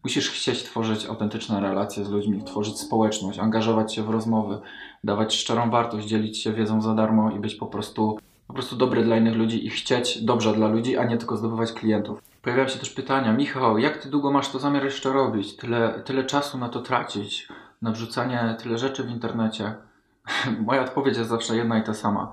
Musisz 0.03 0.29
chcieć 0.29 0.63
tworzyć 0.63 1.05
autentyczne 1.05 1.59
relacje 1.59 2.05
z 2.05 2.09
ludźmi, 2.09 2.43
tworzyć 2.43 2.79
społeczność, 2.79 3.39
angażować 3.39 3.95
się 3.95 4.03
w 4.03 4.09
rozmowy, 4.09 4.59
dawać 5.03 5.35
szczerą 5.35 5.69
wartość, 5.69 6.07
dzielić 6.07 6.37
się 6.37 6.53
wiedzą 6.53 6.81
za 6.81 6.95
darmo 6.95 7.31
i 7.31 7.39
być 7.39 7.55
po 7.55 7.65
prostu, 7.65 8.19
po 8.47 8.53
prostu 8.53 8.75
dobry 8.75 9.03
dla 9.03 9.17
innych 9.17 9.35
ludzi 9.35 9.65
i 9.65 9.69
chcieć 9.69 10.23
dobrze 10.23 10.53
dla 10.53 10.67
ludzi, 10.67 10.97
a 10.97 11.05
nie 11.05 11.17
tylko 11.17 11.37
zdobywać 11.37 11.71
klientów. 11.71 12.30
Pojawiają 12.41 12.67
się 12.67 12.79
też 12.79 12.89
pytania, 12.89 13.33
Michał, 13.33 13.77
jak 13.77 13.97
ty 13.97 14.09
długo 14.09 14.31
masz 14.31 14.49
to 14.49 14.59
zamiar 14.59 14.83
jeszcze 14.83 15.13
robić? 15.13 15.55
Tyle, 15.55 16.01
tyle 16.05 16.23
czasu 16.23 16.57
na 16.57 16.69
to 16.69 16.81
tracić, 16.81 17.47
na 17.81 17.91
wrzucanie 17.91 18.55
tyle 18.59 18.77
rzeczy 18.77 19.03
w 19.03 19.09
internecie. 19.09 19.75
Moja 20.67 20.81
odpowiedź 20.81 21.17
jest 21.17 21.29
zawsze 21.29 21.55
jedna 21.55 21.79
i 21.79 21.83
ta 21.83 21.93
sama. 21.93 22.31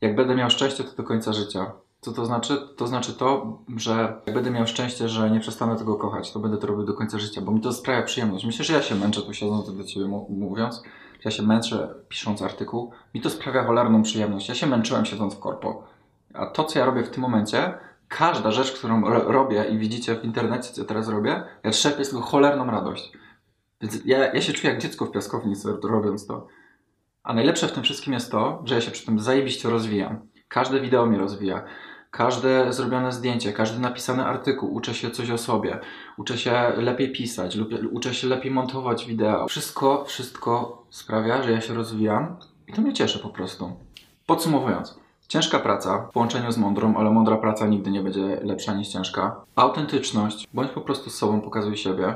Jak 0.00 0.16
będę 0.16 0.34
miał 0.34 0.50
szczęście, 0.50 0.84
to 0.84 0.96
do 0.96 1.02
końca 1.02 1.32
życia. 1.32 1.72
Co 2.00 2.12
to 2.12 2.26
znaczy? 2.26 2.68
To 2.76 2.86
znaczy 2.86 3.12
to, 3.12 3.58
że 3.76 4.20
jak 4.26 4.34
będę 4.34 4.50
miał 4.50 4.66
szczęście, 4.66 5.08
że 5.08 5.30
nie 5.30 5.40
przestanę 5.40 5.76
tego 5.76 5.96
kochać, 5.96 6.32
to 6.32 6.38
będę 6.38 6.58
to 6.58 6.66
robił 6.66 6.84
do 6.86 6.94
końca 6.94 7.18
życia, 7.18 7.40
bo 7.40 7.52
mi 7.52 7.60
to 7.60 7.72
sprawia 7.72 8.02
przyjemność. 8.02 8.44
Myślę, 8.44 8.64
że 8.64 8.72
ja 8.72 8.82
się 8.82 8.94
męczę 8.94 9.22
tu 9.22 9.34
siedząc 9.34 9.76
do 9.76 9.84
Ciebie 9.84 10.06
mówiąc, 10.28 10.82
ja 11.24 11.30
się 11.30 11.42
męczę 11.42 11.94
pisząc 12.08 12.42
artykuł. 12.42 12.92
Mi 13.14 13.20
to 13.20 13.30
sprawia 13.30 13.64
cholerną 13.64 14.02
przyjemność. 14.02 14.48
Ja 14.48 14.54
się 14.54 14.66
męczyłem 14.66 15.04
siedząc 15.04 15.34
w 15.34 15.38
korpo. 15.38 15.84
A 16.34 16.46
to, 16.46 16.64
co 16.64 16.78
ja 16.78 16.84
robię 16.84 17.02
w 17.02 17.10
tym 17.10 17.22
momencie, 17.22 17.74
każda 18.10 18.50
rzecz, 18.50 18.72
którą 18.72 19.00
ro 19.00 19.32
robię 19.32 19.64
i 19.64 19.78
widzicie 19.78 20.14
w 20.16 20.24
internecie, 20.24 20.72
co 20.72 20.84
teraz 20.84 21.08
robię, 21.08 21.42
ja 21.64 21.70
trzepię 21.70 22.04
z 22.04 22.10
tego 22.10 22.22
cholerną 22.22 22.66
radość. 22.66 23.12
Więc 23.80 24.04
ja, 24.04 24.34
ja 24.34 24.40
się 24.40 24.52
czuję 24.52 24.72
jak 24.72 24.82
dziecko 24.82 25.06
w 25.06 25.10
piaskownicy 25.10 25.68
robiąc 25.82 26.26
to. 26.26 26.46
A 27.22 27.34
najlepsze 27.34 27.68
w 27.68 27.72
tym 27.72 27.82
wszystkim 27.82 28.12
jest 28.12 28.30
to, 28.30 28.62
że 28.64 28.74
ja 28.74 28.80
się 28.80 28.90
przy 28.90 29.06
tym 29.06 29.20
zajebiście 29.20 29.70
rozwijam. 29.70 30.20
Każde 30.48 30.80
wideo 30.80 31.06
mnie 31.06 31.18
rozwija. 31.18 31.64
Każde 32.10 32.72
zrobione 32.72 33.12
zdjęcie, 33.12 33.52
każdy 33.52 33.80
napisany 33.80 34.24
artykuł, 34.24 34.74
uczę 34.74 34.94
się 34.94 35.10
coś 35.10 35.30
o 35.30 35.38
sobie, 35.38 35.80
uczę 36.16 36.38
się 36.38 36.72
lepiej 36.76 37.12
pisać, 37.12 37.56
lub, 37.56 37.70
uczę 37.90 38.14
się 38.14 38.28
lepiej 38.28 38.50
montować 38.50 39.06
wideo. 39.06 39.48
Wszystko, 39.48 40.04
wszystko 40.04 40.82
sprawia, 40.90 41.42
że 41.42 41.52
ja 41.52 41.60
się 41.60 41.74
rozwijam 41.74 42.36
i 42.68 42.72
to 42.72 42.82
mnie 42.82 42.92
cieszy 42.92 43.18
po 43.18 43.28
prostu. 43.28 43.72
Podsumowując, 44.26 45.00
ciężka 45.30 45.58
praca 45.58 45.98
w 45.98 46.12
połączeniu 46.12 46.52
z 46.52 46.58
mądrą, 46.58 46.96
ale 46.96 47.10
mądra 47.10 47.36
praca 47.36 47.66
nigdy 47.66 47.90
nie 47.90 48.02
będzie 48.02 48.40
lepsza 48.42 48.74
niż 48.74 48.88
ciężka. 48.88 49.40
Autentyczność, 49.56 50.48
bądź 50.54 50.70
po 50.70 50.80
prostu 50.80 51.10
z 51.10 51.14
sobą, 51.14 51.40
pokazuj 51.40 51.76
siebie. 51.76 52.14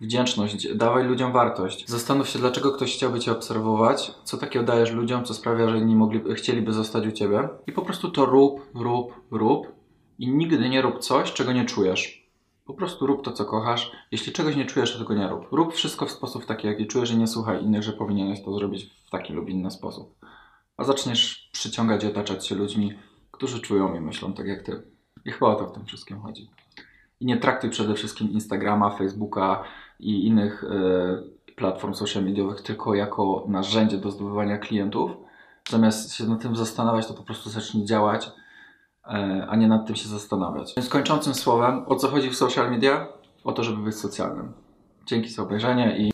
Wdzięczność, 0.00 0.74
dawaj 0.74 1.04
ludziom 1.04 1.32
wartość. 1.32 1.88
Zastanów 1.88 2.28
się, 2.28 2.38
dlaczego 2.38 2.72
ktoś 2.72 2.94
chciałby 2.94 3.20
Cię 3.20 3.32
obserwować, 3.32 4.14
co 4.24 4.36
takiego 4.36 4.64
dajesz 4.64 4.92
ludziom, 4.92 5.24
co 5.24 5.34
sprawia, 5.34 5.68
że 5.68 5.78
inni 5.78 5.96
mogli, 5.96 6.34
chcieliby 6.34 6.72
zostać 6.72 7.06
u 7.06 7.12
Ciebie. 7.12 7.48
I 7.66 7.72
po 7.72 7.82
prostu 7.82 8.10
to 8.10 8.26
rób, 8.26 8.66
rób, 8.74 9.14
rób 9.30 9.72
i 10.18 10.28
nigdy 10.28 10.68
nie 10.68 10.82
rób 10.82 10.98
coś, 10.98 11.32
czego 11.32 11.52
nie 11.52 11.64
czujesz. 11.64 12.28
Po 12.64 12.74
prostu 12.74 13.06
rób 13.06 13.24
to, 13.24 13.32
co 13.32 13.44
kochasz. 13.44 13.92
Jeśli 14.12 14.32
czegoś 14.32 14.56
nie 14.56 14.66
czujesz, 14.66 14.92
to 14.92 14.98
tego 14.98 15.14
nie 15.14 15.28
rób. 15.28 15.46
Rób 15.52 15.74
wszystko 15.74 16.06
w 16.06 16.10
sposób 16.10 16.44
taki, 16.46 16.66
jaki 16.66 16.86
czujesz 16.86 17.10
i 17.10 17.16
nie 17.16 17.26
słuchaj 17.26 17.62
innych, 17.62 17.82
że 17.82 17.92
powinieneś 17.92 18.42
to 18.44 18.54
zrobić 18.54 18.90
w 19.06 19.10
taki 19.10 19.32
lub 19.32 19.48
inny 19.48 19.70
sposób. 19.70 20.14
A 20.76 20.84
zaczniesz 20.84 21.50
przyciągać 21.52 22.04
i 22.04 22.06
otaczać 22.06 22.46
się 22.46 22.54
ludźmi, 22.54 22.98
którzy 23.30 23.60
czują 23.60 23.94
i 23.94 24.00
myślą 24.00 24.32
tak 24.32 24.46
jak 24.46 24.62
Ty. 24.62 24.82
I 25.24 25.30
chyba 25.30 25.46
o 25.46 25.54
to 25.54 25.66
w 25.66 25.72
tym 25.72 25.86
wszystkim 25.86 26.20
chodzi. 26.20 26.50
I 27.20 27.26
nie 27.26 27.36
traktuj 27.36 27.70
przede 27.70 27.94
wszystkim 27.94 28.30
Instagrama, 28.30 28.90
Facebooka, 28.90 29.64
i 30.00 30.26
innych 30.26 30.64
e, 30.64 31.54
platform 31.56 31.94
social 31.94 32.24
mediowych 32.24 32.62
tylko 32.62 32.94
jako 32.94 33.44
narzędzie 33.48 33.98
do 33.98 34.10
zdobywania 34.10 34.58
klientów. 34.58 35.10
Zamiast 35.68 36.14
się 36.14 36.24
nad 36.24 36.42
tym 36.42 36.56
zastanawiać, 36.56 37.06
to 37.06 37.14
po 37.14 37.22
prostu 37.22 37.50
zacznij 37.50 37.84
działać, 37.84 38.30
e, 39.04 39.46
a 39.48 39.56
nie 39.56 39.68
nad 39.68 39.86
tym 39.86 39.96
się 39.96 40.08
zastanawiać. 40.08 40.72
Więc 40.76 40.88
kończącym 40.88 41.34
słowem, 41.34 41.84
o 41.86 41.96
co 41.96 42.08
chodzi 42.08 42.30
w 42.30 42.36
social 42.36 42.70
media? 42.70 43.08
O 43.44 43.52
to, 43.52 43.64
żeby 43.64 43.82
być 43.82 43.94
socjalnym. 43.94 44.52
Dzięki 45.06 45.28
za 45.28 45.42
obejrzenie 45.42 45.98
i 45.98 46.12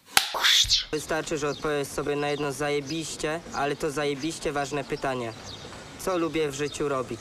Wystarczy, 0.92 1.38
że 1.38 1.48
odpowiesz 1.48 1.88
sobie 1.88 2.16
na 2.16 2.28
jedno 2.28 2.52
zajebiście, 2.52 3.40
ale 3.54 3.76
to 3.76 3.90
zajebiście 3.90 4.52
ważne 4.52 4.84
pytanie. 4.84 5.32
Co 5.98 6.18
lubię 6.18 6.48
w 6.48 6.54
życiu 6.54 6.88
robić? 6.88 7.20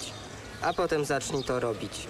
A 0.62 0.74
potem 0.74 1.06
zacznij 1.06 1.44
to 1.44 1.60
robić. 1.60 2.08